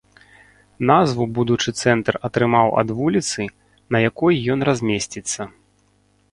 Назву 0.91 1.27
будучы 1.39 1.69
цэнтр 1.83 2.13
атрымаў 2.31 2.67
ад 2.83 2.89
вуліцы, 3.03 3.41
на 3.95 4.05
якой 4.09 4.43
ён 4.55 4.59
размесціцца. 4.73 5.41